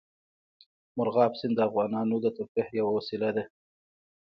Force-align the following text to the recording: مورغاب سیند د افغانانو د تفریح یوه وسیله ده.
مورغاب 0.97 1.33
سیند 1.39 1.53
د 1.57 1.59
افغانانو 1.69 2.15
د 2.21 2.27
تفریح 2.37 2.67
یوه 2.79 2.91
وسیله 2.97 3.29
ده. 3.35 3.43